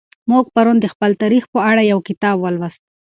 موږ 0.29 0.45
پرون 0.55 0.77
د 0.81 0.85
خپل 0.93 1.11
تاریخ 1.21 1.43
په 1.53 1.59
اړه 1.69 1.81
یو 1.91 1.99
کتاب 2.07 2.35
ولوست. 2.39 2.81